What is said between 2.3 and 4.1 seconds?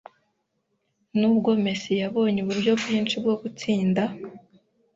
uburyo bwinshi bwo gutsinda,